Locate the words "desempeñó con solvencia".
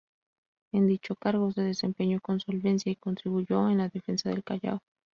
1.61-2.91